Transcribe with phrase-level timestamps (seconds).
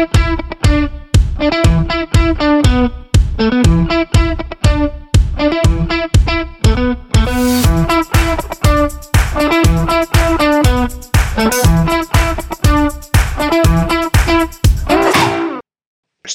[0.00, 0.08] It's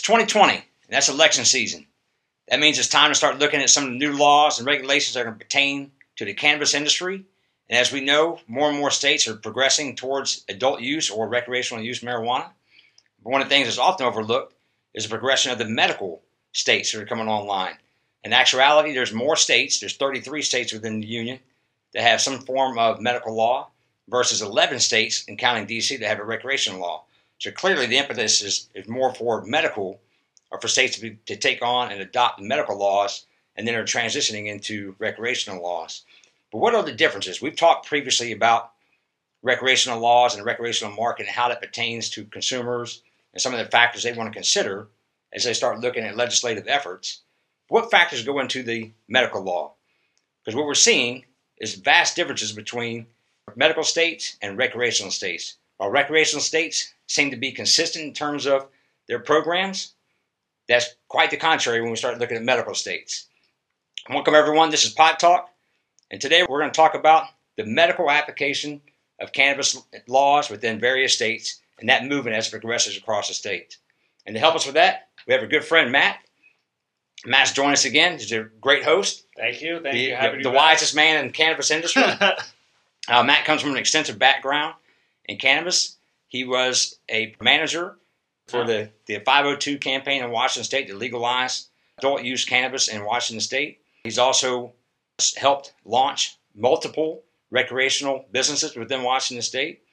[0.02, 1.88] 2020, and that's election season.
[2.50, 5.16] That means it's time to start looking at some of the new laws and regulations
[5.16, 7.26] that are going to pertain to the cannabis industry.
[7.68, 11.84] And as we know, more and more states are progressing towards adult use or recreational
[11.84, 12.52] use marijuana.
[13.26, 14.54] One of the things that's often overlooked
[14.94, 16.22] is the progression of the medical
[16.54, 17.73] states that are coming online.
[18.23, 21.40] In actuality, there's more states, there's 33 states within the union
[21.94, 23.70] that have some form of medical law
[24.08, 27.05] versus 11 states, and counting DC, that have a recreational law.
[27.40, 30.00] So clearly, the impetus is, is more for medical
[30.52, 33.84] or for states to, be, to take on and adopt medical laws and then are
[33.84, 36.03] transitioning into recreational laws.
[36.52, 37.42] But what are the differences?
[37.42, 38.73] We've talked previously about
[39.42, 43.02] recreational laws and the recreational market and how that pertains to consumers
[43.35, 44.88] and some of the factors they want to consider
[45.34, 47.22] as they start looking at legislative efforts.
[47.67, 49.73] What factors go into the medical law?
[50.44, 51.25] Because what we're seeing
[51.59, 53.08] is vast differences between
[53.55, 55.58] medical states and recreational states.
[55.77, 58.67] While recreational states seem to be consistent in terms of
[59.08, 59.94] their programs,
[60.67, 63.27] that's quite the contrary when we start looking at medical states.
[64.09, 64.70] Welcome, everyone.
[64.70, 65.49] This is Pot Talk,
[66.09, 67.27] and today we're going to talk about
[67.58, 68.81] the medical application
[69.20, 73.78] of cannabis laws within various states and that movement as it progresses across the state.
[74.26, 76.17] And to help us with that, we have a good friend, Matt.
[77.26, 78.14] Matt's joined us again.
[78.17, 79.26] He's a great host.
[79.36, 79.80] Thank you.
[79.82, 80.16] Thank the, you.
[80.16, 82.04] Happy the, the wisest man in the cannabis industry.
[83.08, 84.73] Uh, Matt comes from an extensive background
[85.26, 85.98] in cannabis.
[86.28, 87.98] He was a manager
[88.48, 93.42] for the, the 502 campaign in Washington State to legalize adult use cannabis in Washington
[93.42, 93.80] State.
[94.04, 94.73] He's also
[95.38, 99.84] helped launch multiple recreational businesses within Washington State.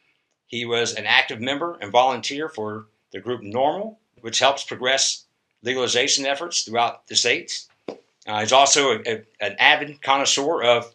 [0.46, 5.24] He was an active member and volunteer for the group NORML, which helps progress
[5.62, 7.68] legalization efforts throughout the states.
[8.26, 10.94] Uh, he's also a, a, an avid connoisseur of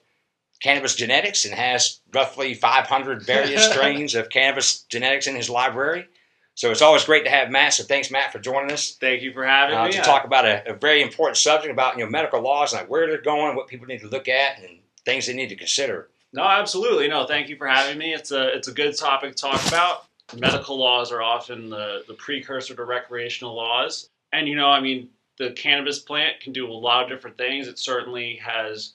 [0.60, 6.08] cannabis genetics and has roughly 500 various strains of cannabis genetics in his library.
[6.56, 7.74] So it's always great to have Matt.
[7.74, 9.92] So thanks, Matt, for joining us Thank you for having uh, me.
[9.92, 12.90] to talk about a, a very important subject about you know medical laws and like
[12.90, 16.10] where they're going, what people need to look at, and things they need to consider.
[16.34, 17.08] No, absolutely.
[17.08, 18.14] No, thank you for having me.
[18.14, 20.06] It's a it's a good topic to talk about.
[20.38, 24.10] Medical laws are often the, the precursor to recreational laws.
[24.34, 27.68] And you know, I mean, the cannabis plant can do a lot of different things.
[27.68, 28.94] It certainly has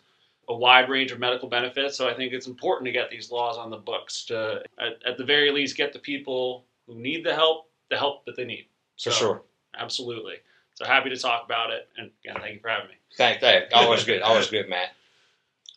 [0.49, 1.97] a wide range of medical benefits.
[1.97, 5.17] So I think it's important to get these laws on the books to at, at
[5.17, 8.67] the very least get the people who need the help the help that they need.
[9.01, 9.43] For sure.
[9.79, 10.35] Absolutely.
[10.75, 11.89] So happy to talk about it.
[11.97, 12.95] And again, thank you for having me.
[13.17, 13.67] Thank, thank.
[13.73, 14.23] Always good.
[14.23, 14.91] Always good, Matt.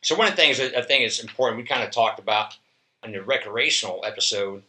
[0.06, 2.56] So one of the things that I think is important, we kind of talked about
[3.04, 4.62] in the recreational episode.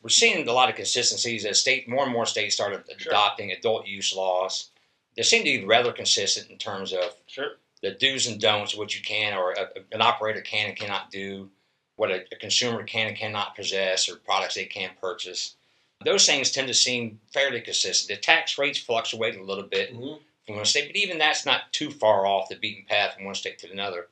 [0.00, 3.10] We're seeing a lot of consistencies as state more and more states started Sure.
[3.10, 4.70] adopting adult use laws.
[5.16, 7.56] They seem to be rather consistent in terms of Sure.
[7.82, 11.50] the do's and don'ts, what you can or a, an operator can and cannot do,
[11.96, 15.56] what a, a consumer can and cannot possess, or products they can purchase.
[16.04, 18.16] Those things tend to seem fairly consistent.
[18.16, 20.22] The tax rates fluctuate a little bit mm-hmm.
[20.46, 23.34] from one state, but even that's not too far off the beaten path from one
[23.34, 24.06] state to another.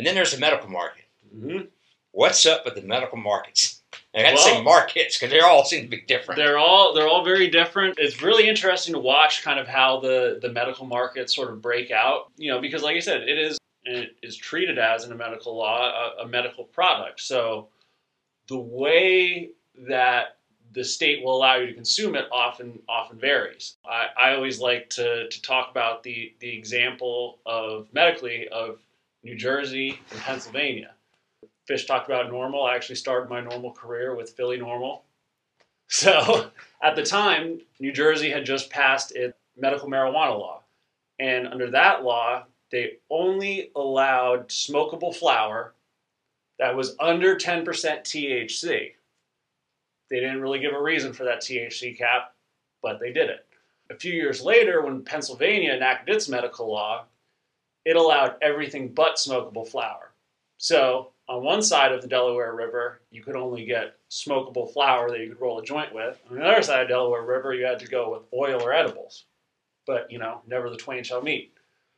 [0.00, 1.04] And then there's the medical market.
[1.36, 1.66] Mm-hmm.
[2.12, 3.82] What's up with the medical markets?
[4.14, 6.38] I had to say markets because they all seem to be different.
[6.38, 7.96] They're all they're all very different.
[7.98, 11.90] It's really interesting to watch kind of how the the medical markets sort of break
[11.90, 12.32] out.
[12.38, 15.54] You know, because like I said, it is it is treated as in a medical
[15.54, 17.20] law a, a medical product.
[17.20, 17.68] So
[18.48, 19.50] the way
[19.86, 20.38] that
[20.72, 23.76] the state will allow you to consume it often often varies.
[23.84, 28.78] I, I always like to, to talk about the, the example of medically of
[29.22, 30.94] New Jersey and Pennsylvania.
[31.66, 32.68] Fish talked about NORML.
[32.68, 35.00] I actually started my NORML career with Philly NORML.
[35.92, 40.62] So at the time, New Jersey had just passed its medical marijuana law.
[41.18, 45.74] And under that law, they only allowed smokable flower
[46.60, 48.92] that was under 10% THC.
[50.10, 52.34] They didn't really give a reason for that THC cap,
[52.82, 53.46] but they did it.
[53.90, 57.06] A few years later, when Pennsylvania enacted its medical law,
[57.90, 60.12] it allowed everything but smokable flour.
[60.58, 65.18] So, on one side of the Delaware River, you could only get smokable flour that
[65.18, 66.20] you could roll a joint with.
[66.30, 69.24] On the other side of Delaware River, you had to go with oil or edibles.
[69.88, 71.52] But, you know, never the twain shall meet.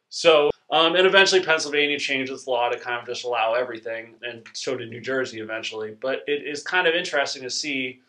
[0.08, 4.46] So, um, and eventually Pennsylvania changed its law to kind of just allow everything, and
[4.54, 5.94] so did New Jersey eventually.
[6.00, 8.00] But it is kind of interesting to see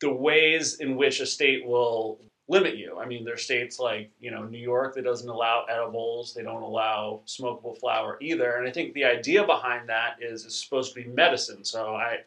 [0.00, 2.18] the ways in which a state will
[2.50, 2.98] limit you.
[2.98, 6.62] I mean, there's states like, you know, New York that doesn't allow edibles, they don't
[6.62, 8.56] allow smokable flower either.
[8.56, 11.64] And I think the idea behind that is it's supposed to be medicine.
[11.64, 12.18] So I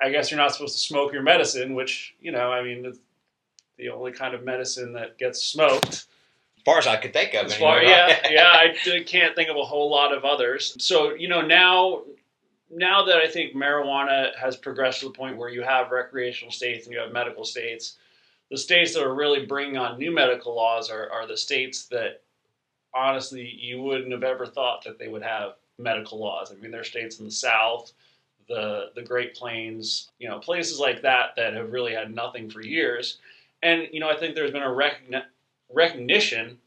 [0.00, 2.98] I guess you're not supposed to smoke your medicine, which, you know, I mean, it's-
[3.78, 5.88] the only kind of medicine that gets smoked.
[5.94, 7.88] As far as I could think of, As anyway, far, right?
[7.88, 8.52] yeah, yeah,
[8.94, 10.76] I can't think of a whole lot of others.
[10.78, 12.02] So you know now,
[12.70, 16.86] now that I think marijuana has progressed to the point where you have recreational states
[16.86, 17.96] and you have medical states,
[18.52, 22.20] the states that are really bringing on new medical laws are, are the states that
[22.94, 26.52] honestly you wouldn't have ever thought that they would have medical laws.
[26.52, 27.92] I mean, there are states in the South,
[28.48, 32.60] the the Great Plains, you know, places like that that have really had nothing for
[32.60, 33.18] years.
[33.62, 35.24] And you know, I think there's been a recogni-
[35.72, 36.58] recognition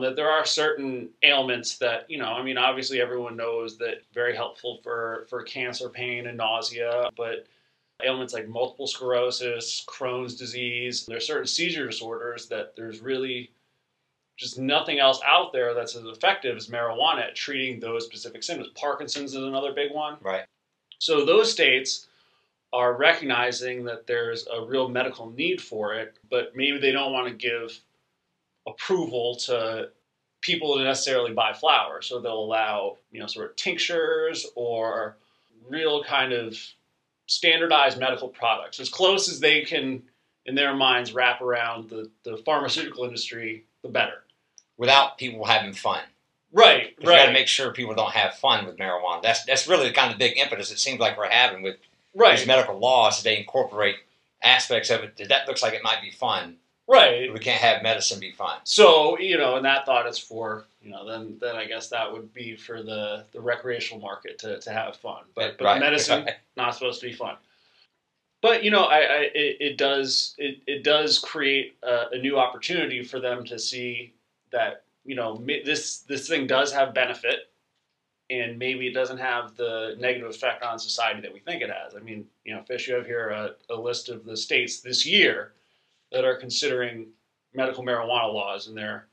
[0.00, 2.32] that there are certain ailments that you know.
[2.32, 7.46] I mean, obviously everyone knows that very helpful for for cancer, pain, and nausea, but
[8.02, 13.50] ailments like multiple sclerosis, Crohn's disease, There are certain seizure disorders that there's really
[14.36, 18.72] just nothing else out there that's as effective as marijuana at treating those specific symptoms.
[18.76, 20.16] Parkinson's is another big one.
[20.22, 20.44] Right.
[21.00, 22.06] So those states
[22.72, 27.26] are recognizing that there's a real medical need for it, but maybe they don't want
[27.26, 27.80] to give
[28.66, 29.90] approval to
[30.40, 32.00] people to necessarily buy flower.
[32.00, 35.16] So they'll allow, you know, sort of tinctures or
[35.68, 36.56] real kind of
[37.28, 40.02] standardized medical products as close as they can
[40.46, 44.24] in their minds wrap around the, the pharmaceutical industry, the better.
[44.76, 46.00] Without people having fun.
[46.50, 49.22] Right, 'Cause You got to make sure people don't have fun with marijuana.
[49.22, 51.76] That's that's really the kind of big impetus it seems like we're having with
[52.14, 53.22] right, these medical laws.
[53.22, 53.96] They incorporate
[54.42, 56.56] aspects of it that looks like it might be fun.
[56.86, 57.30] right.
[57.30, 58.60] We can't have medicine be fun.
[58.64, 62.10] So you know, and that thought is for you know, then then I guess that
[62.10, 66.24] would be for the the recreational market to, to have fun, but but Right, medicine
[66.24, 66.36] right.
[66.56, 67.36] not supposed to be fun.
[68.40, 72.38] But you know, I, I it, it does it, it does create a, a new
[72.38, 74.14] opportunity for them to see
[74.50, 77.50] that you know this this thing does have benefit,
[78.30, 81.96] and maybe it doesn't have the negative effect on society that we think it has.
[81.96, 85.04] I mean, you know, Fish, you have here a, a list of the states this
[85.04, 85.52] year
[86.12, 87.08] that are considering
[87.52, 89.07] medical marijuana laws, and they're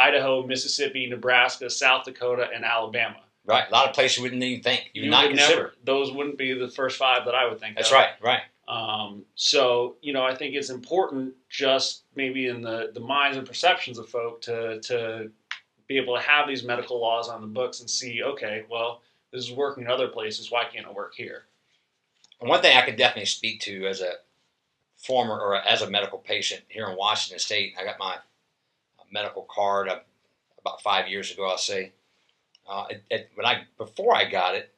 [0.00, 3.20] Idaho, Mississippi, Nebraska, South Dakota, and Alabama.
[3.44, 3.64] Right.
[3.68, 4.90] A lot of places you wouldn't even think.
[4.92, 5.56] You would not would consider.
[5.56, 7.76] never; those wouldn't be the first five that I would think.
[7.76, 7.96] That's of.
[7.96, 8.10] right.
[8.22, 8.42] Right.
[8.68, 13.46] Um, so you know, I think it's important, just maybe in the the minds and
[13.46, 15.30] perceptions of folk, to to
[15.88, 19.02] be able to have these medical laws on the books and see, okay, well,
[19.32, 20.50] this is working in other places.
[20.50, 21.46] Why can't it work here?
[22.40, 24.12] And one thing I could definitely speak to as a
[24.96, 28.18] former or as a medical patient here in Washington State, I got my
[29.10, 30.00] medical card uh,
[30.60, 31.48] about five years ago.
[31.48, 31.92] I'll say,
[32.68, 34.74] uh, it, it, when I before I got it,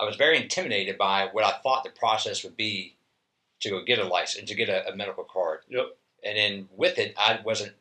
[0.00, 2.96] I was very intimidated by what I thought the process would be
[3.60, 5.60] to go get a license, to get a, a medical card.
[5.68, 5.96] Yep.
[6.24, 7.72] And then with it, I wasn't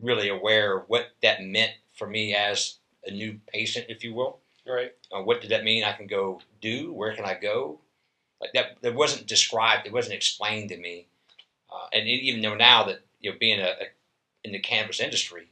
[0.00, 2.76] really aware of what that meant for me as
[3.06, 4.38] a new patient, if you will.
[4.66, 4.92] Right.
[5.12, 5.84] Uh, what did that mean?
[5.84, 6.92] I can go do?
[6.92, 7.78] Where can I go?
[8.40, 9.86] Like that, that wasn't described.
[9.86, 11.06] It wasn't explained to me.
[11.72, 13.86] Uh, and even though now that you know, being a, a
[14.46, 15.48] in the cannabis industry,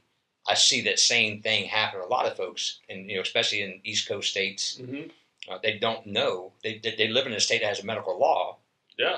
[0.47, 3.61] I see that same thing happen to a lot of folks, and you know, especially
[3.61, 5.09] in East Coast states, Mm-hmm.
[5.51, 6.51] uh, they don't know.
[6.63, 8.57] They, they live in a state that has a medical law,
[8.97, 9.17] Yeah.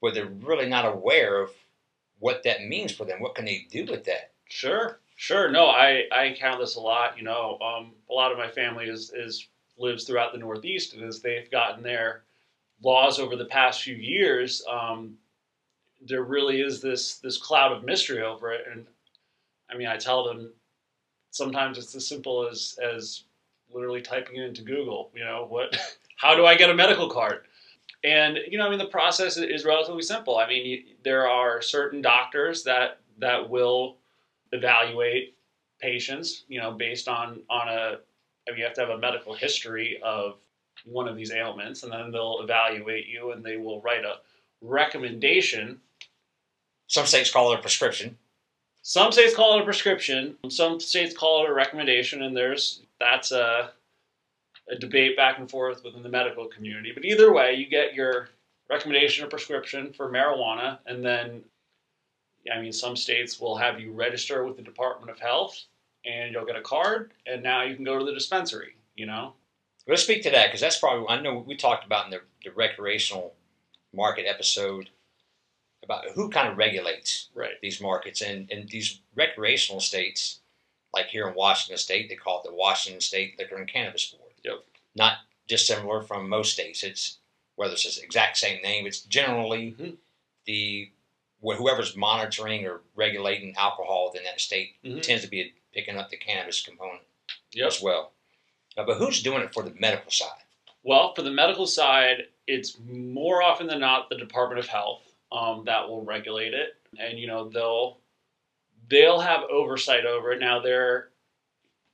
[0.00, 1.50] but they're really not aware of
[2.20, 3.20] what that means for them.
[3.20, 4.32] What can they do with that?
[4.48, 5.50] Sure, sure.
[5.50, 7.16] No, I, I encounter this a lot.
[7.18, 9.46] You know, um, a lot of my family is, is
[9.78, 12.22] lives throughout the Northeast, and as they've gotten their
[12.82, 15.16] laws over the past few years, um,
[16.00, 18.64] there really is this this cloud of mystery over it.
[18.70, 18.86] And
[19.70, 20.52] I mean, I tell them
[21.30, 23.24] sometimes it's as simple as as
[23.72, 25.10] literally typing it into Google.
[25.14, 25.76] You know, what?
[26.16, 27.42] How do I get a medical card?
[28.04, 30.38] And you know, I mean, the process is relatively simple.
[30.38, 33.96] I mean, you, there are certain doctors that that will
[34.52, 35.36] evaluate
[35.80, 37.98] patients, you know, based on on a.
[38.46, 40.36] I mean, you have to have a medical history of
[40.84, 44.16] one of these ailments, and then they'll evaluate you, and they will write a
[44.62, 45.80] recommendation.
[46.86, 48.16] Some states call it a prescription.
[48.82, 50.36] Some states call it a prescription.
[50.48, 53.72] Some states call it a recommendation, and there's that's a
[54.70, 56.92] a debate back and forth within the medical community.
[56.92, 58.28] But either way, you get your
[58.68, 61.42] recommendation or prescription for marijuana, and then,
[62.54, 65.58] I mean, some states will have you register with the Department of Health,
[66.04, 68.74] and you'll get a card, and now you can go to the dispensary.
[68.94, 69.32] You know,
[69.88, 72.50] Let's speak to that because that's probably I know we talked about in the, the
[72.50, 73.34] recreational
[73.94, 74.90] market episode
[75.88, 77.54] about who kind of regulates right?
[77.62, 80.40] these markets and, and these recreational states,
[80.92, 84.32] like here in Washington State, they call it the Washington State Liquor and Cannabis Board.
[84.44, 84.64] Yep.
[84.94, 85.14] Not
[85.48, 86.82] dissimilar from most states.
[86.82, 87.16] It's
[87.56, 88.86] whether it's the exact same name.
[88.86, 89.96] It's generally Mhm.
[90.44, 90.90] the
[91.42, 95.02] wh- whoever's monitoring or regulating alcohol within that state Mhm.
[95.02, 97.02] tends to be picking up the cannabis component
[97.52, 97.66] Yep.
[97.66, 98.12] as well.
[98.76, 100.42] Uh, but who's doing it for the medical side?
[100.82, 105.02] Well, for the medical side, it's more often than not the Department of Health.
[105.32, 107.98] Um, that will regulate it, and you know they'll
[108.88, 110.40] they'll have oversight over it.
[110.40, 111.08] Now they're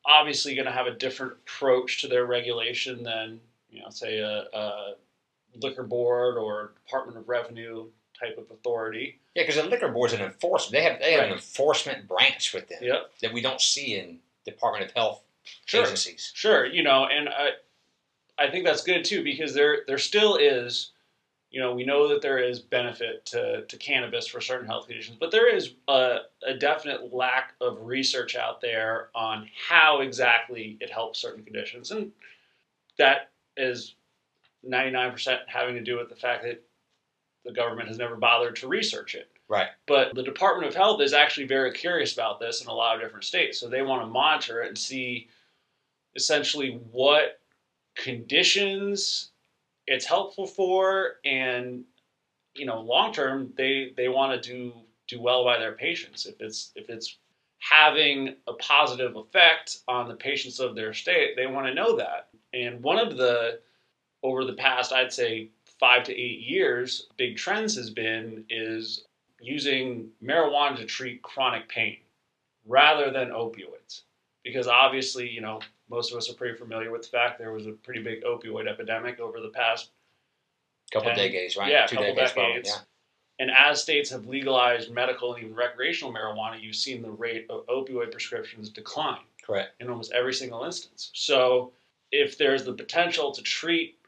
[0.07, 4.45] obviously going to have a different approach to their regulation than you know, say a,
[4.53, 4.95] a
[5.57, 7.87] liquor board or Department of Revenue
[8.19, 9.19] type of authority.
[9.35, 10.73] Yeah, because the liquor board's an enforcement.
[10.73, 11.29] They have they have Right.
[11.31, 13.11] an enforcement branch with them Yep.
[13.23, 15.23] that we don't see in Department of Health
[15.67, 15.83] Sure.
[15.85, 16.31] agencies.
[16.35, 17.51] Sure, you know, and I,
[18.39, 20.93] I think that's good too because there there still is,
[21.55, 25.17] you know, we know that there is benefit to, to cannabis for certain health conditions,
[25.21, 30.91] but there is a, a definite lack of research out there on how exactly it
[30.91, 32.11] helps certain conditions, and
[32.99, 33.95] that is
[34.65, 36.61] ninety nine percent having to do with the fact that
[37.45, 39.31] the government has never bothered to research it.
[39.47, 39.69] Right.
[39.87, 43.01] But the Department of Health is actually very curious about this in a lot of
[43.01, 43.61] different states.
[43.61, 45.29] So they want to monitor it and see
[46.17, 47.39] essentially what
[47.95, 49.31] conditions
[49.87, 51.85] it's helpful for and
[52.55, 54.73] you know long term they they want to do
[55.07, 56.27] do well by their patients.
[56.27, 57.19] If it's if it's
[57.59, 62.29] having a positive effect on the patients of their state they want to know that.
[62.53, 63.61] And one of the
[64.23, 69.05] over the past i'd say five to eight years big trends has been is
[69.41, 71.99] using marijuana to treat chronic pain
[72.67, 74.03] rather than opioids.
[74.43, 75.61] Because obviously you know
[75.95, 78.67] most of us are pretty familiar with the fact there was a pretty big opioid
[78.69, 79.91] epidemic over the past
[80.93, 81.71] Couple And- decades, right?
[81.71, 82.69] yeah, Two couple decades, probably, decades.
[82.71, 82.83] yeah.
[83.41, 87.67] And as states have legalized medical and even recreational marijuana, you've seen the rate of
[87.67, 89.75] opioid prescriptions decline Correct.
[89.81, 91.11] in almost every single instance.
[91.15, 91.73] So,
[92.13, 93.99] if there's the potential to treat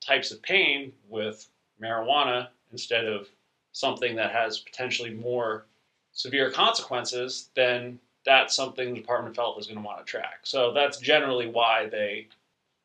[0.00, 1.48] types of pain with
[1.82, 3.28] marijuana instead of
[3.72, 5.66] something that has potentially more
[6.12, 10.40] severe consequences, then that's something the Department of Health is going to want to track.
[10.44, 12.28] So, that's generally why they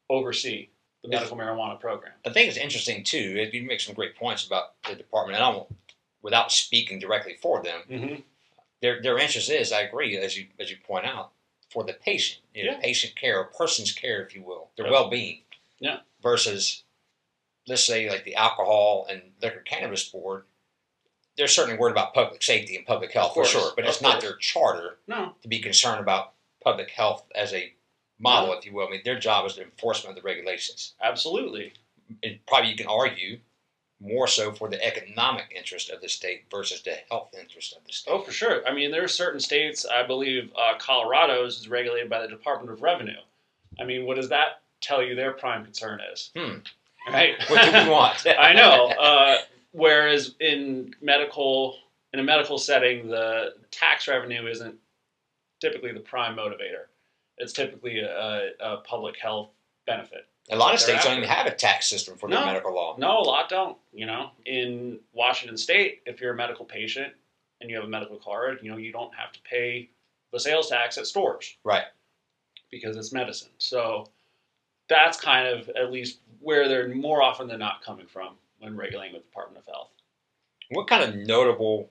[0.10, 0.70] oversee
[1.04, 2.14] the medical marijuana program.
[2.24, 3.48] The thing it's interesting too.
[3.52, 5.74] You make some great points about the department, and I won't,
[6.22, 8.16] without speaking directly for them, Mm-hmm.
[8.82, 11.32] their their interest is, I agree, as you as you point out,
[11.72, 12.80] for the patient, you know, Yeah.
[12.80, 14.92] patient care, or person's care, if you will, their Yeah.
[14.92, 15.42] well being.
[15.80, 16.00] Yeah.
[16.22, 16.84] Versus,
[17.68, 20.46] let's say, like the alcohol and liquor cannabis board,
[21.38, 24.22] they're certainly worried about public safety and public health for sure, but of it's not
[24.22, 27.74] their charter No, to be concerned about public health as a
[28.20, 28.88] model, if you will.
[28.88, 30.94] I mean, their job is the enforcement of the regulations.
[31.02, 31.74] absolutely.
[32.24, 33.40] And probably you can argue
[34.00, 37.94] more so for the economic interest of the state versus the health interest of the
[37.94, 38.12] state.
[38.12, 38.66] Oh, for sure.
[38.68, 42.72] I mean, there are certain states, I believe uh, Colorado's is regulated by the Department
[42.72, 43.20] of Revenue.
[43.80, 46.30] I mean, what does that tell you their prime concern is?
[46.36, 46.58] Hmm.
[47.12, 47.36] Right?
[47.48, 48.26] What do we want?
[48.40, 48.88] I know.
[48.88, 49.38] Uh,
[49.76, 51.78] whereas in medical,
[52.14, 54.76] in a medical setting, the tax revenue isn't
[55.60, 56.86] typically the prime motivator.
[57.38, 59.50] It's typically a, a public health
[59.86, 60.28] benefit.
[60.52, 62.96] A lot of states don't even have a tax system for their medical law.
[62.98, 63.78] No, a lot don't.
[63.94, 67.14] You know, in Washington State, if you're a medical patient
[67.60, 69.90] and you have a medical card, you know, you don't have to pay
[70.32, 71.58] the sales tax at stores.
[71.64, 71.86] Right.
[72.70, 73.50] Because it's medicine.
[73.58, 74.08] So
[74.88, 78.36] that's kind of at least where they're more often than not coming from
[78.66, 79.90] when regulating with the Department of Health.
[80.70, 81.90] What kind of notable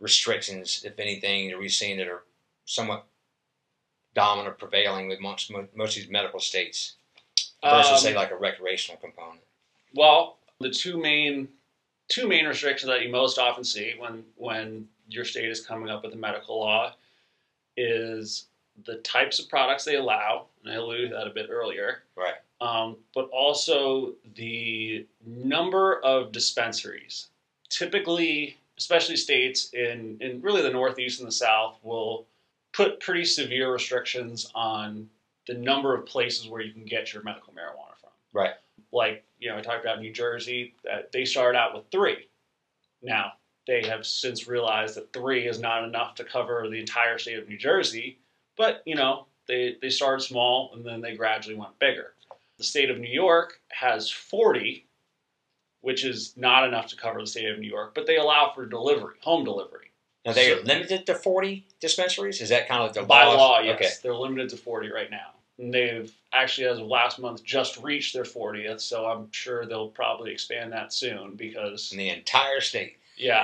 [0.00, 2.24] restrictions, if anything, are we seeing that are
[2.66, 3.06] somewhat
[4.14, 6.96] dominant, or prevailing amongst mo- most of these medical states
[7.62, 9.40] versus, Um, say, like a recreational component?
[9.94, 11.48] Well, the two main
[12.08, 16.02] two main restrictions that you most often see when when your state is coming up
[16.04, 16.94] with a medical law
[17.76, 18.46] is
[18.84, 22.02] the types of products they allow, and I alluded to that a bit earlier.
[22.16, 22.34] Right.
[22.62, 27.28] Um, but also the number of dispensaries.
[27.68, 32.26] Typically, especially states in, in really the Northeast and the South, will
[32.72, 35.08] put pretty severe restrictions on
[35.48, 38.10] the number of places where you can get your medical marijuana from.
[38.32, 38.54] Right.
[38.92, 42.28] Like, you know, I talked about New Jersey, that they started out with three.
[43.02, 43.32] Now,
[43.66, 47.48] they have since realized that three is not enough to cover the entire state of
[47.48, 48.18] New Jersey,
[48.56, 52.12] but, you know, they, they started small and then they gradually went bigger.
[52.62, 54.86] The state of New York has 40,
[55.80, 58.66] which is not enough to cover the state of New York, but they allow for
[58.66, 59.90] delivery, home delivery.
[60.24, 62.40] Now, they So- are limited to 40 dispensaries?
[62.40, 63.36] Is that kind of the By laws?
[63.36, 63.74] law, yes.
[63.74, 63.90] Okay.
[64.04, 65.32] They're limited to 40 right now.
[65.58, 69.88] And they've actually, as of last month, just reached their 40th, so I'm sure they'll
[69.88, 72.96] probably expand that soon because, In the entire state.
[73.16, 73.40] yeah,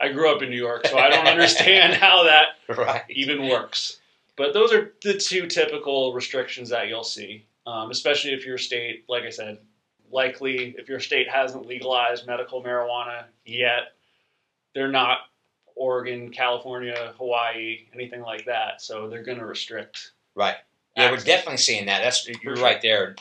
[0.00, 3.02] I, I grew up in New York, so I don't understand how that Right.
[3.10, 3.98] even works.
[4.36, 9.04] But those are the two typical restrictions that you'll see, um, especially if your state,
[9.08, 9.58] like I said,
[10.10, 13.92] likely if your state hasn't legalized medical marijuana yet,
[14.74, 15.18] they're not
[15.76, 18.80] Oregon, California, Hawaii, anything like that.
[18.80, 20.12] So they're going to restrict.
[20.34, 20.56] Right.
[20.96, 22.02] Yeah, we're definitely seeing that.
[22.02, 23.16] That's you're right there.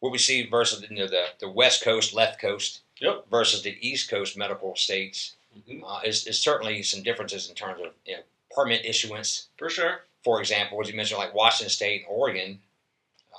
[0.00, 3.26] What we see versus you know, the the West Coast, left coast, Yep.
[3.30, 5.82] versus the East Coast medical states Mhm.
[5.86, 9.48] uh, is, is certainly some differences in terms of you know, permit issuance.
[9.56, 10.04] For sure.
[10.22, 12.60] For example, as you mentioned, like Washington State and Oregon,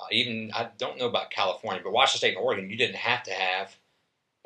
[0.00, 3.22] uh, even I don't know about California, but Washington State and Oregon, you didn't have
[3.24, 3.76] to have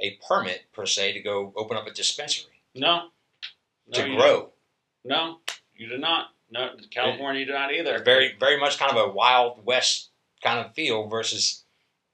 [0.01, 3.09] a permit per se to go open up a dispensary No.
[3.89, 4.53] No, to you- grow.
[5.05, 5.39] No,
[5.75, 6.29] you did not.
[6.51, 8.03] No, California did not either.
[8.05, 10.11] Very, very much kind of a wild west
[10.43, 11.65] kind of feel versus,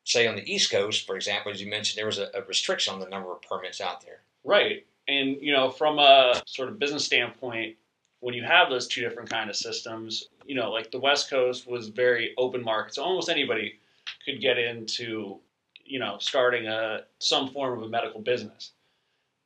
[0.05, 2.95] say, on the East Coast, for example, as you mentioned, there was a, a restriction
[2.95, 4.21] on the number of permits out there.
[4.45, 4.87] Right.
[5.09, 7.77] And you know, from a sort of business standpoint,
[8.21, 11.69] when you have those two different kind of systems, you know, like the West Coast
[11.69, 13.79] was very open market, so almost anybody
[14.25, 15.39] could get into,
[15.85, 18.73] you know, starting a some form of a medical business.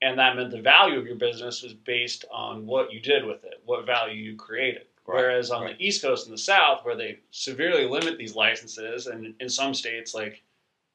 [0.00, 3.44] And that meant the value of your business was based on what you did with
[3.44, 4.86] it, what value you created.
[5.04, 5.76] Right, Whereas on right.
[5.76, 9.74] the East Coast and the South, where they severely limit these licenses, and in some
[9.74, 10.42] states, like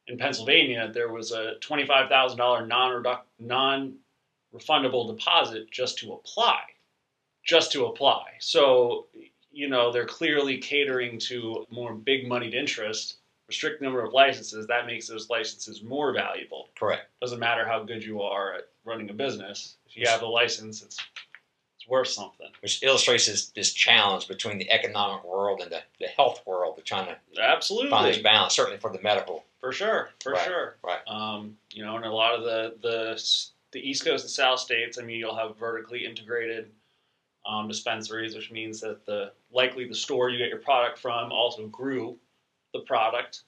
[0.08, 3.04] in Pennsylvania, there was a twenty-five thousand dollar non
[3.40, 6.62] non-refundable deposit just to apply,
[7.44, 8.24] just to apply.
[8.40, 9.08] So,
[9.58, 14.68] you know, they're clearly catering to more big-moneyed interest, restrict number of licenses.
[14.68, 16.70] That makes those licenses more valuable.
[16.78, 17.08] Correct.
[17.22, 19.78] Doesn't matter how good you are at running a business.
[19.88, 20.98] If you have a license, it's
[21.80, 22.48] it's worth something.
[22.62, 26.76] Which illustrates this, this challenge between the economic world and the, the health world.
[26.78, 27.90] They're trying to Absolutely.
[27.90, 29.44] find this balance, certainly for the medical.
[29.60, 30.76] For sure, for Right, sure.
[30.84, 31.00] right.
[31.08, 34.98] Um, you know, and a lot of the, the the East Coast and South states,
[34.98, 36.70] I mean, you'll have vertically integrated
[37.48, 41.68] um, dispensaries, which means that the likely the store you get your product from also
[41.68, 42.18] grew
[42.74, 43.44] the product.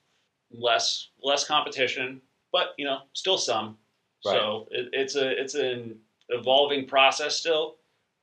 [0.51, 3.77] Less less competition, but you know, still some.
[4.22, 5.98] So it, it's a it's an
[6.29, 7.77] evolving process still,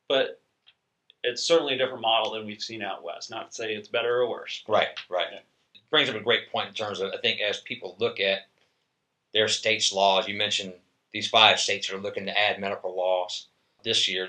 [0.08, 0.40] but
[1.22, 3.30] it's certainly a different model than we've seen out west.
[3.30, 4.62] Not to say it's better or worse.
[4.68, 5.26] Right, right.
[5.32, 5.38] Yeah.
[5.74, 8.40] It brings up a great point in terms of, I think, as people look at
[9.32, 10.72] their state's laws, you mentioned
[11.12, 13.48] these five states are looking to add medical laws
[13.82, 14.28] this year.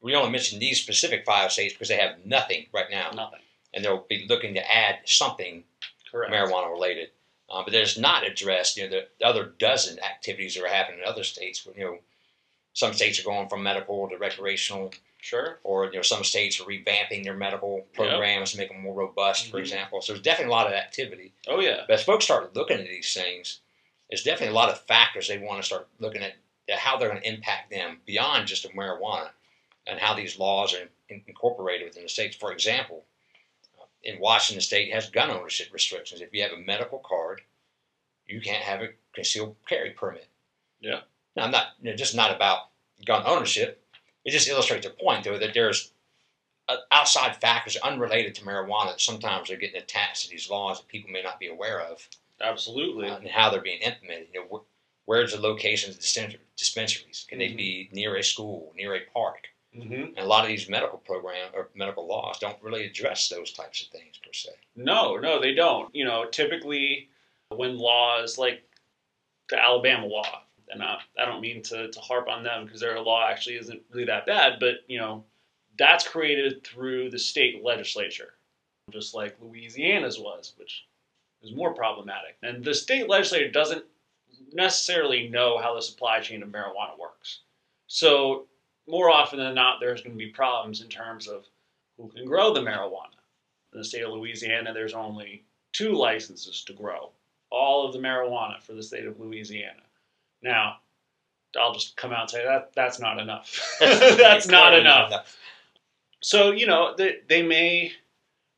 [0.00, 3.40] We only mentioned these specific five states because they have nothing right now, Nothing.
[3.74, 5.64] and they'll be looking to add something
[6.10, 6.32] Correct.
[6.32, 7.10] marijuana related.
[7.50, 11.00] Uh, but there's not addressed, you know, the, the other dozen activities that are happening
[11.00, 11.66] in other states.
[11.76, 11.98] You know,
[12.74, 15.58] some states are going from medical to recreational, Sure.
[15.64, 19.50] or you know, some states are revamping their medical programs to make them more robust,
[19.50, 19.60] for Mhm.
[19.62, 20.00] example.
[20.02, 21.32] So there's definitely a lot of activity.
[21.48, 21.84] Oh yeah.
[21.88, 23.60] But as folks start looking at these things,
[24.10, 26.34] there's definitely a lot of factors they want to start looking at,
[26.68, 29.30] at how they're going to impact them beyond just the marijuana
[29.88, 32.36] and how these laws are in, incorporated within the states.
[32.36, 33.04] For example,
[34.04, 36.20] in Washington State has gun ownership restrictions.
[36.20, 37.40] If you have a medical card,
[38.26, 40.28] you can't have a concealed carry permit.
[40.80, 41.00] Yeah.
[41.34, 42.68] Now, I'm not you know, just not about
[43.04, 43.82] gun ownership.
[44.24, 45.92] It just illustrates a point, though, that there's
[46.68, 50.88] uh, outside factors unrelated to marijuana that sometimes are getting attached to these laws that
[50.88, 52.06] people may not be aware of
[52.40, 53.08] Absolutely.
[53.08, 54.28] uh, and how they're being implemented.
[54.34, 57.24] You know, wh- where's the locations of dispensar- dispensaries?
[57.28, 59.48] Can they be near a school, near a park?
[59.82, 63.52] Hmm And a lot of these medical program or medical laws don't really address those
[63.52, 64.50] types of things per se.
[64.76, 65.94] No, no, they don't.
[65.94, 67.08] You know, typically
[67.48, 68.62] when laws like
[69.48, 73.00] the Alabama law, and I, I don't mean to, to harp on them because their
[73.00, 75.24] law actually isn't really that bad, but you know,
[75.78, 78.34] that's created through the state legislature,
[78.90, 80.84] just like Louisiana's was, which
[81.42, 82.36] is more problematic.
[82.42, 83.84] And the state legislature doesn't
[84.52, 87.40] necessarily know how the supply chain of marijuana works.
[87.86, 88.46] So
[88.88, 91.46] more often than not, there's going to be problems in terms of
[91.96, 93.18] who can grow the marijuana.
[93.72, 97.10] In the state of Louisiana, there's only two licenses to grow
[97.50, 99.82] all of the marijuana for the state of Louisiana.
[100.42, 100.78] Now,
[101.58, 103.76] I'll just come out and say that that's not enough.
[103.80, 105.36] that's not enough.
[106.20, 107.92] So you know they, they may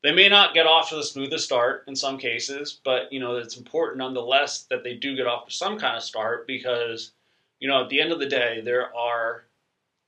[0.03, 3.35] they may not get off to the smoothest start in some cases, but you know
[3.37, 7.11] it's important nonetheless that they do get off to some kind of start because
[7.59, 9.45] you know at the end of the day there are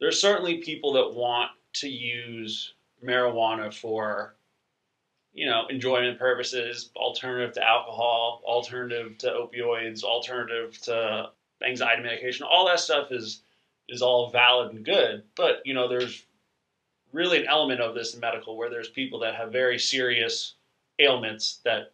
[0.04, 4.36] there's certainly people that want to use marijuana for
[5.34, 11.30] you know enjoyment purposes, alternative to alcohol, alternative to opioids, alternative to
[11.66, 12.46] anxiety medication.
[12.46, 13.44] All that stuff is
[13.88, 16.26] is all valid and good, but you know there's
[17.14, 20.56] really an element of this in medical where there's people that have very serious
[21.00, 21.94] ailments that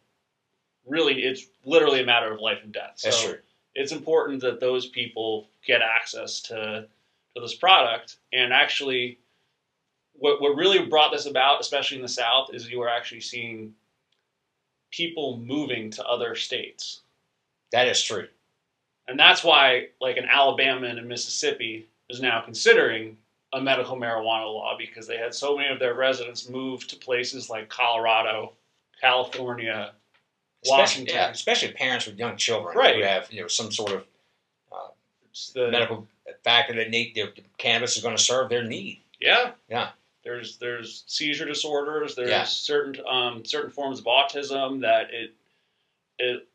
[0.84, 2.94] really it's literally a matter of life and death.
[2.96, 3.38] So That's true.
[3.76, 6.88] it's important that those people get access to
[7.34, 9.18] to this product and actually
[10.14, 13.72] what what really brought this about, especially in the South, is you are actually seeing
[14.90, 17.00] people moving to other states.
[17.72, 18.26] That is true.
[19.08, 23.16] And that's why, like, an Alabama and a Mississippi is now considering
[23.52, 27.48] a medical marijuana law because they had so many of their residents move to places
[27.50, 28.52] like Colorado,
[29.00, 29.92] California,
[30.64, 31.14] Especially, Washington.
[31.14, 32.96] yeah, especially parents with young children Right.
[32.96, 34.04] who have you know some sort of
[34.70, 34.88] uh,
[35.54, 36.06] the medical
[36.44, 39.00] factor that need the cannabis is going to serve their need.
[39.20, 39.52] Yeah.
[39.68, 39.90] Yeah.
[40.24, 42.14] There's there's seizure disorders.
[42.14, 42.44] There's Yeah.
[42.44, 45.34] certain um, certain forms of autism that it
[46.18, 46.46] it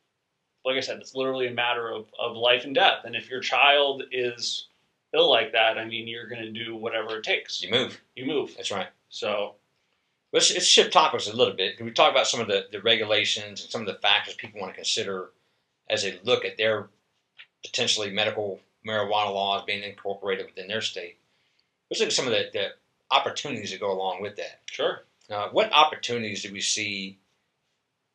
[0.63, 3.05] like I said, it's literally a matter of, of life and death.
[3.05, 4.67] And if your child is
[5.13, 7.61] ill like that, I mean, you're going to do whatever it takes.
[7.61, 8.01] You move.
[8.15, 8.55] You move.
[8.55, 8.87] That's right.
[9.09, 9.55] So
[10.33, 11.77] Let's, let's shift topics a little bit.
[11.77, 14.59] Can we talk about some of the, the regulations and some of the factors people
[14.59, 15.29] want to consider
[15.89, 16.87] as they look at their
[17.63, 21.17] potentially medical marijuana laws being incorporated within their state?
[21.89, 22.67] Let's look at some of the, the
[23.11, 24.61] opportunities that go along with that.
[24.65, 25.01] sure.
[25.29, 27.17] Uh, what opportunities do we see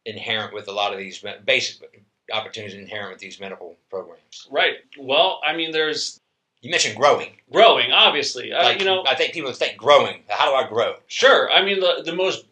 [0.07, 4.47] inherent with a lot of these basic opportunities inherent with these medical programs?
[4.51, 4.75] Right.
[4.99, 6.21] Well, I mean, there's
[6.63, 7.33] You mentioned growing.
[7.53, 8.53] growing, obviously.
[8.53, 10.23] Uh, you know, I think people think growing.
[10.29, 10.95] How do I grow?
[11.09, 11.51] Sure.
[11.51, 12.45] I mean, the, the most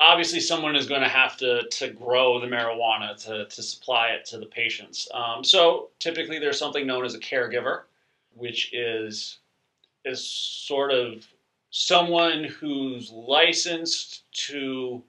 [0.00, 4.24] obviously someone is going to have to to grow the marijuana to to supply it
[4.26, 5.08] to the patients.
[5.12, 7.82] Um, so typically, there's something known as a caregiver,
[8.34, 9.38] which is
[10.04, 11.26] is sort of
[11.70, 15.02] someone who's licensed to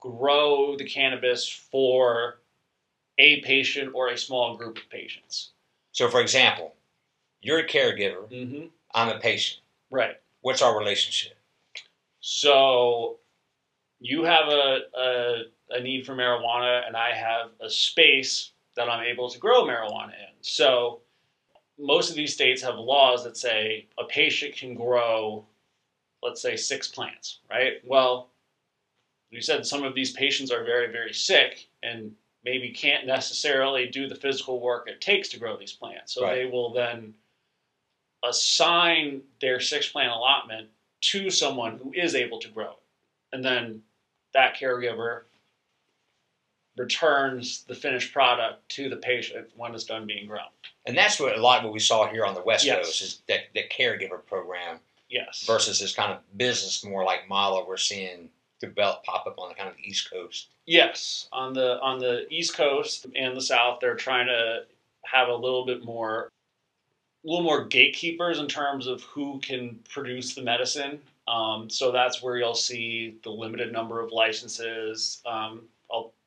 [0.00, 2.38] grow the cannabis for
[3.18, 5.50] a patient or a small group of patients.
[5.92, 6.74] So, for example,
[7.40, 8.30] you're a caregiver.
[8.30, 8.66] Mm-hmm.
[8.94, 9.60] I'm a patient.
[9.90, 10.16] Right.
[10.42, 11.36] What's our relationship?
[12.20, 13.18] So
[14.00, 19.04] you have a, a, a need for marijuana, and I have a space that I'm
[19.04, 20.34] able to grow marijuana in.
[20.40, 21.00] So
[21.78, 25.46] most of these states have laws that say a patient can grow,
[26.22, 27.74] let's say, six plants, right?
[27.84, 28.30] Well,
[29.30, 32.12] you said some of these patients are very, very sick and
[32.44, 36.14] maybe can't necessarily do the physical work it takes to grow these plants.
[36.14, 36.34] So Right.
[36.34, 37.14] they will then
[38.24, 40.68] assign their six plant allotment
[41.00, 42.82] to someone who is able to grow it.
[43.32, 43.82] And then
[44.34, 45.22] that caregiver
[46.76, 50.42] returns the finished product to the patient when it's done being grown.
[50.86, 52.86] And that's what a lot of what we saw here on the West Yes.
[52.86, 54.78] Coast is that, that caregiver program
[55.10, 55.44] Yes.
[55.46, 59.54] versus this kind of business more like model we're seeing develop pop up on the
[59.54, 60.48] kind of the East Coast.
[60.66, 64.64] Yes, on the on the East Coast and the South, they're trying to
[65.04, 66.28] have a little bit more,
[67.24, 71.00] a little more gatekeepers in terms of who can produce the medicine.
[71.28, 75.20] Um, so that's where you'll see the limited number of licenses.
[75.26, 75.68] Um,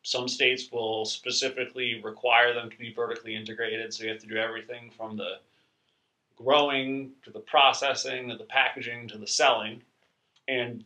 [0.04, 4.38] some states will specifically require them to be vertically integrated, so you have to do
[4.38, 5.36] everything from the
[6.36, 9.84] growing to the processing to the packaging to the selling.
[10.48, 10.84] And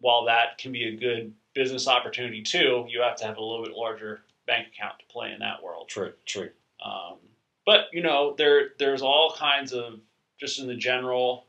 [0.00, 3.64] while that can be a good business opportunity too, you have to have a little
[3.64, 5.88] bit larger bank account to play in that world.
[5.88, 6.50] True, true.
[6.84, 7.16] Um,
[7.66, 9.98] but you know, there there's all kinds of
[10.38, 11.46] just in the general.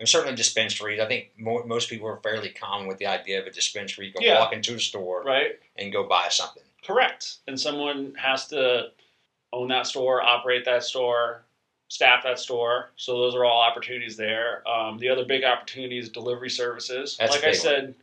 [0.00, 0.98] And certainly dispensaries.
[0.98, 4.06] I think mo most people are fairly common with the idea of a dispensary.
[4.06, 4.40] You can Yeah.
[4.40, 5.60] walk into a store Right.
[5.76, 6.62] and go buy something.
[6.82, 7.36] Correct.
[7.46, 8.92] And someone has to
[9.52, 11.44] own that store, operate that store,
[11.88, 12.92] staff that store.
[12.96, 14.66] So those are all opportunities there.
[14.66, 17.18] Um, the other big opportunity is delivery services.
[17.18, 17.54] That's like I one.
[17.56, 17.94] said,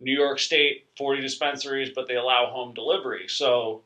[0.00, 3.28] New York State, 40 dispensaries, but they allow home delivery.
[3.28, 3.84] So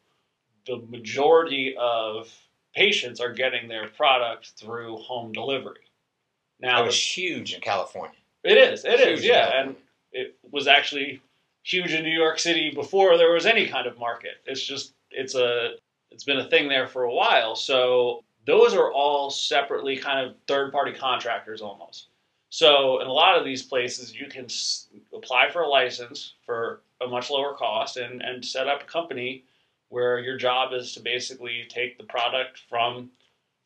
[0.66, 2.32] the majority of
[2.76, 5.80] patients are getting their product through home delivery.
[6.60, 8.16] Now, That was huge in California.
[8.44, 8.84] it is.
[8.84, 9.24] It Huge is.
[9.24, 9.76] Yeah, and
[10.12, 11.20] it was actually
[11.62, 14.36] huge in New York City before there was any kind of market.
[14.46, 15.74] It's just it's a
[16.10, 17.56] it's been a thing there for a while.
[17.56, 22.06] So those are all separately kind of third party contractors almost.
[22.48, 26.80] So in a lot of these places, you can s- apply for a license for
[27.00, 29.44] a much lower cost and and set up a company
[29.88, 33.10] where your job is to basically take the product from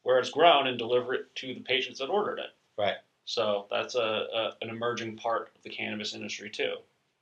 [0.03, 2.51] where it's grown and deliver it to the patients that ordered it.
[2.81, 2.97] Right.
[3.27, 6.75] So that's a, a an emerging part of the cannabis industry too.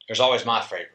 [0.06, 0.92] There's always my favorite.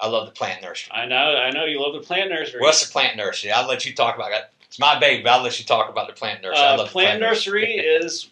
[0.00, 0.92] I love the plant nursery.
[0.92, 2.60] I know, I know you love the plant nursery.
[2.60, 3.52] What's the plant nursery?
[3.52, 4.52] I'll let you talk about that.
[4.66, 6.64] It's my baby, but I'll let you talk about the plant nursery.
[6.64, 8.28] I uh, the plant nursery is,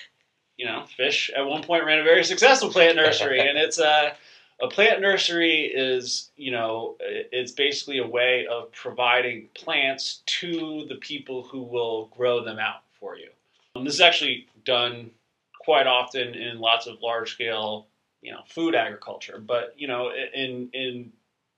[0.58, 4.14] you know, Fish at one point ran a very successful plant nursery, and it's a
[4.60, 10.96] a plant nursery is you know it's basically a way of providing plants to the
[10.96, 13.28] people who will grow them out for you.
[13.76, 15.10] Um, this is actually done
[15.60, 17.88] quite often in lots of large scale
[18.22, 21.12] you know food agriculture, but you know in in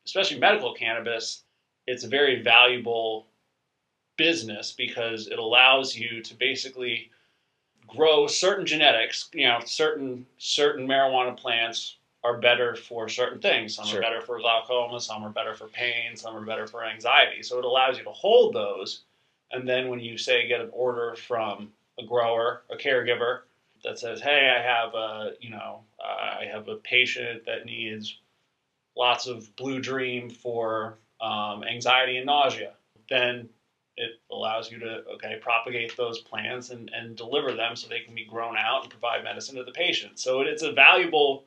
[0.06, 1.44] especially medical cannabis,
[1.86, 3.26] it's a very valuable
[4.16, 7.10] business because it allows you to basically
[7.86, 9.30] grow certain genetics.
[9.32, 13.76] You know, certain certain marijuana plants are better for certain things.
[13.76, 13.98] Some Sure.
[13.98, 17.42] are better for glaucoma, some are better for pain, some are better for anxiety.
[17.42, 19.04] So it allows you to hold those,
[19.52, 23.40] and then when you say get an order from a grower, a caregiver
[23.84, 28.18] that says, "Hey, I have a you know I have a patient that needs
[28.96, 32.74] lots of Blue Dream for um, anxiety and nausea,"
[33.08, 33.48] then
[33.96, 38.14] it allows you to okay propagate those plants and, and deliver them so they can
[38.14, 40.18] be grown out and provide medicine to the patient.
[40.18, 41.44] So it's a valuable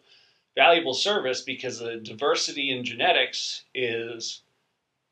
[0.55, 4.41] valuable service because the diversity in genetics is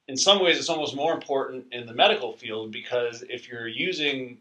[0.10, 4.38] in some ways it's almost more important in the medical field because if you're using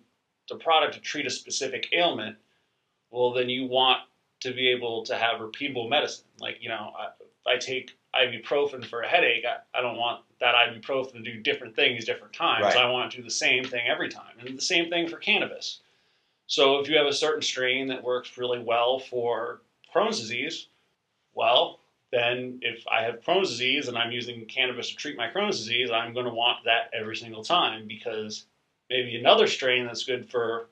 [0.49, 2.37] the product to treat a specific ailment,
[3.11, 4.01] well then you want
[4.41, 6.25] to be able to have repeatable medicine.
[6.41, 10.55] Like you know, if I take ibuprofen for a headache, I, I don't want that
[10.55, 12.65] ibuprofen to do different things different times.
[12.65, 12.77] Right.
[12.77, 14.33] I want to do the same thing every time.
[14.39, 15.81] And the same thing for cannabis.
[16.47, 19.61] So if you have a certain strain that works really well for
[19.95, 20.69] Crohn's disease,
[21.35, 21.81] well,
[22.11, 25.91] then if I have Crohn's disease and I'm using cannabis to treat my Crohn's disease,
[25.91, 28.47] I'm going to want that every single time because
[28.90, 30.68] maybe another strain that's good for,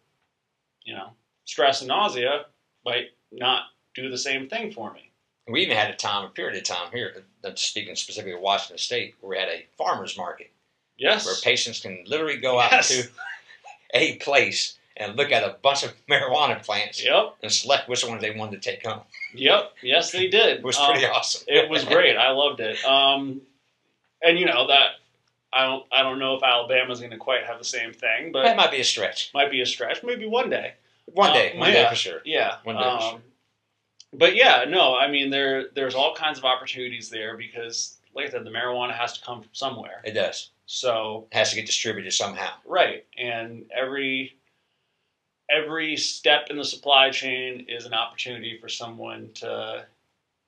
[0.85, 1.11] you know,
[1.44, 2.46] stress and nausea
[2.85, 5.11] might not do the same thing for me.
[5.48, 7.24] We even had a time, a period of time here,
[7.55, 10.50] speaking specifically of Washington State, where we had a farmer's market
[10.98, 11.24] Yes.
[11.26, 12.88] where patients can literally go out Yes.
[12.88, 13.09] to
[13.94, 17.37] a place and look at a bunch of marijuana plants Yep.
[17.42, 19.02] and select which ones they wanted to take home.
[19.35, 19.74] Yep.
[19.83, 20.59] Yes, they did.
[20.59, 21.44] It was Um, pretty awesome.
[21.48, 22.16] it was great.
[22.16, 22.83] I loved it.
[22.85, 23.42] Um,
[24.22, 24.92] and you know that
[25.52, 28.42] I don't I don't know if Alabama's going to quite have the same thing, but
[28.44, 29.30] that might be a stretch.
[29.35, 30.02] might be a stretch.
[30.02, 30.74] Maybe one day.
[31.06, 31.88] One Uh, day, one day yeah.
[31.88, 32.20] for sure.
[32.24, 32.56] Yeah.
[32.64, 33.14] One day for sure.
[33.14, 33.22] Um,
[34.12, 34.96] but yeah, no.
[34.96, 38.92] I mean, there there's all kinds of opportunities there because, like I said, the marijuana
[38.92, 40.00] has to come from somewhere.
[40.04, 40.50] It does.
[40.66, 42.50] So It has to get distributed somehow.
[42.64, 44.37] right, and every
[45.48, 49.87] every step in the supply chain is an opportunity for someone to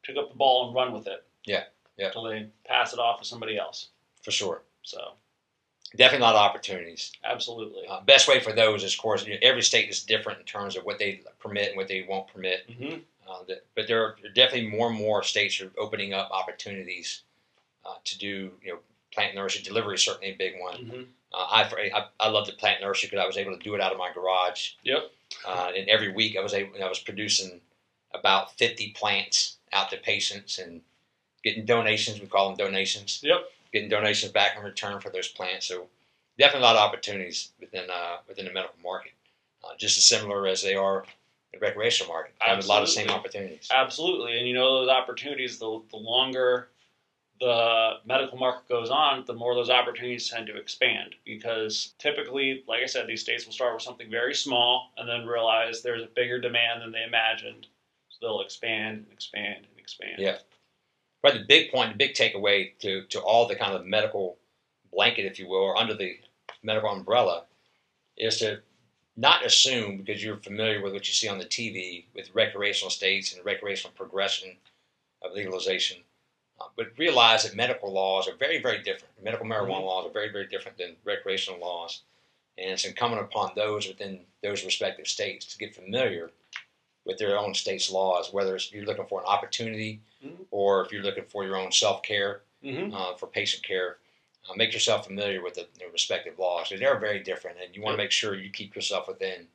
[0.02, 1.24] pick up the ball and run with it.
[1.44, 1.64] Yeah,
[1.96, 2.06] yeah.
[2.06, 3.88] Until they pass it off to somebody else.
[4.24, 4.62] For sure.
[4.88, 5.12] So
[5.96, 7.12] Definitely a lot of opportunities.
[7.24, 7.86] absolutely.
[7.88, 10.44] Uh, best way for those is, of course, you know, every state is different in
[10.44, 12.68] terms of what they permit and what they won't permit.
[12.70, 12.96] hmm
[13.26, 17.22] Uh, that, but there are definitely more and more states are opening up opportunities
[17.86, 18.78] uh, to do, you know,
[19.14, 20.76] plant nursery delivery is certainly a big one.
[20.86, 21.60] hmm Uh, I,
[21.98, 23.98] I I love the plant nursery because I was able to do it out of
[23.98, 24.72] my garage.
[24.82, 25.02] Yep.
[25.46, 27.60] Uh, and every week I was able, I was producing
[28.12, 30.82] about fifty plants out to patients and
[31.44, 32.20] getting donations.
[32.20, 33.20] We call them donations.
[33.22, 33.40] Yep.
[33.72, 35.66] Getting donations back in return for those plants.
[35.66, 35.88] So
[36.38, 39.12] definitely a lot of opportunities within uh, within the medical market,
[39.64, 41.04] uh, just as similar as they are
[41.52, 42.34] in the recreational market.
[42.40, 43.68] I Have a lot of the same opportunities.
[43.70, 45.58] Absolutely, and you know those opportunities.
[45.58, 46.68] The the longer
[47.40, 51.14] the medical market goes on, the more those opportunities tend to expand.
[51.24, 55.26] Because typically, like I said, these states will start with something very small and then
[55.26, 57.66] realize there's a bigger demand than they imagined.
[58.08, 60.16] So they'll expand and expand and expand.
[60.18, 60.38] Yeah.
[61.22, 64.38] But the big point, the big takeaway to, to all the kind of medical
[64.92, 66.18] blanket, if you will, or under the
[66.62, 67.44] medical umbrella,
[68.16, 68.60] is to
[69.16, 73.32] not assume because you're familiar with what you see on the TV with recreational states
[73.34, 74.56] and recreational progression
[75.22, 75.98] of legalization,
[76.60, 79.14] uh, but realize that medical laws are very, very different.
[79.22, 79.86] Medical marijuana Mhm.
[79.86, 82.02] laws are very, very different than recreational laws,
[82.58, 86.32] and it's incumbent upon those within those respective states to get familiar
[87.08, 90.46] with their own state's laws, whether it's you're looking for an opportunity Mhm.
[90.50, 93.98] or if you're looking for your own self care hmm uh, for patient care,
[94.48, 96.68] uh, make yourself familiar with the, the respective laws.
[96.68, 99.48] They're very different, and you want to make sure you keep yourself within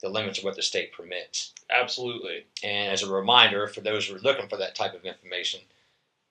[0.00, 1.54] the limits of what the state permits.
[1.70, 2.44] Absolutely.
[2.62, 5.60] And as a reminder for those who are looking for that type of information,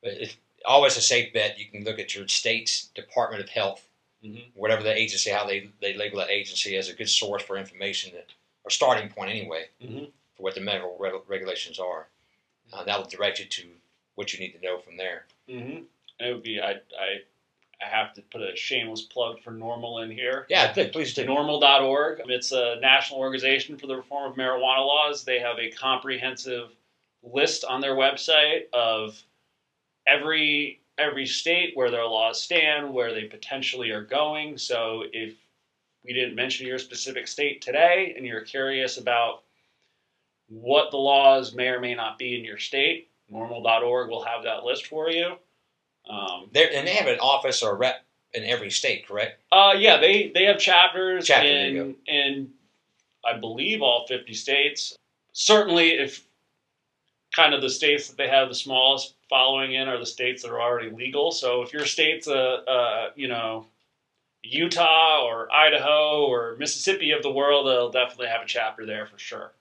[0.04, 1.58] it's always a safe bet.
[1.58, 3.88] You can look at your state's Department of Health,
[4.22, 7.58] hmm whatever the agency, how they, they label that agency as a good source for
[7.58, 8.28] information, that,
[8.64, 10.04] or starting point anyway, hmm
[10.42, 12.08] for what the medical reg- regulations are.
[12.74, 13.68] Uh, that will direct you to
[14.16, 15.26] what you need to know from there.
[15.48, 15.86] hmm And
[16.20, 17.22] it would be I I
[17.84, 20.46] I have to put a shameless plug for NORML in here.
[20.50, 21.26] Yeah, please, please do.
[21.26, 22.22] NORML.org.
[22.28, 25.24] It's a national organization for the reform of marijuana laws.
[25.24, 26.70] They have a comprehensive
[27.24, 29.20] list on their website of
[30.08, 34.58] every every state where their laws stand, where they potentially are going.
[34.58, 35.34] So if
[36.04, 39.44] we didn't mention your specific state today and you're curious about
[40.52, 44.64] what the laws may or may not be in your state, norml.org will have that
[44.64, 45.36] list for you.
[46.10, 49.42] Um, and they have an office or a rep in every state, correct?
[49.52, 52.50] uh, yeah, they, they have chapters Chapter, in in
[53.26, 54.96] I believe all fifty states.
[55.34, 56.26] Certainly, if
[57.34, 60.52] kind of the states that they have the smallest following in are the states that
[60.52, 61.32] are already legal.
[61.32, 63.68] So if your state's a, a you know
[64.44, 69.20] Utah or Idaho or Mississippi of the world, they'll definitely have a chapter there for
[69.20, 69.52] sure.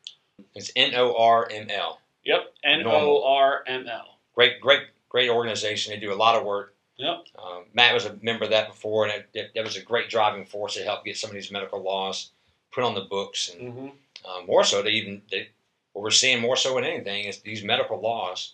[0.55, 2.00] It's N O R M L.
[2.24, 4.18] Yep, N O R M L.
[4.35, 5.92] Great, great, great organization.
[5.92, 6.74] They do a lot of work.
[6.96, 7.24] Yep.
[7.38, 10.44] Um, Matt was a member of that before, and it, that was a great driving
[10.44, 12.31] force to help get some of these medical laws
[12.72, 13.50] put on the books.
[13.50, 13.88] And hmm
[14.29, 15.48] um, more so, they even they,
[15.94, 18.53] what we're seeing more so than anything is these medical laws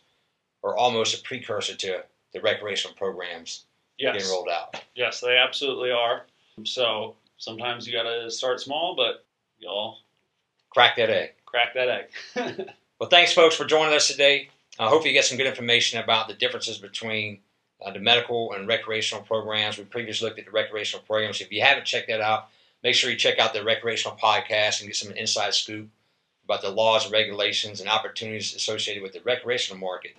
[0.63, 3.65] are almost a precursor to the recreational programs
[3.99, 4.81] getting rolled out.
[4.95, 6.27] Yes, they absolutely are.
[6.63, 9.25] So sometimes you got to start small, but
[9.59, 9.99] y'all
[10.77, 11.33] Crack that egg.
[11.47, 12.71] Crack that egg.
[12.99, 14.49] Well, thanks, folks, for joining us today.
[14.79, 17.41] I hope you get some good information about the differences between
[17.85, 19.77] uh, the medical and recreational programs.
[19.77, 21.43] We previously looked at the recreational programs.
[21.43, 22.49] If you haven't checked that out,
[22.83, 25.91] make sure you check out the recreational podcast and get some inside scoop
[26.47, 30.17] about the laws and regulations and opportunities associated with the recreational market.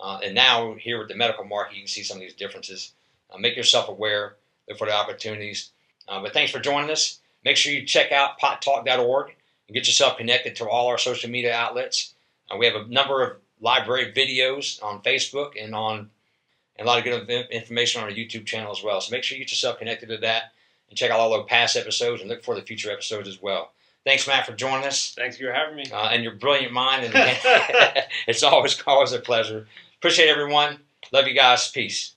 [0.00, 2.92] Uh, and now, here with the medical market, you can see some of these differences.
[3.30, 4.34] Uh, make yourself aware,
[4.68, 5.70] look for the opportunities.
[6.08, 7.20] Uh, but thanks for joining us.
[7.44, 9.35] Make sure you check out pottalk.org
[9.68, 12.14] and get yourself connected to all our social media outlets.
[12.50, 16.10] Uh, we have a number of library videos on Facebook and on
[16.78, 19.00] and a lot of good information on our YouTube channel as well.
[19.00, 20.52] So make sure you get yourself connected to that
[20.88, 23.72] and check out all the past episodes and look for the future episodes as well.
[24.04, 25.90] Thanks, Matt, for joining us Thanks for having me.
[25.90, 27.04] uh, and your brilliant mind.
[27.04, 27.14] And
[28.28, 29.66] it's always always a pleasure.
[29.96, 30.78] Appreciate everyone.
[31.12, 31.70] Love you guys.
[31.70, 32.14] Peace.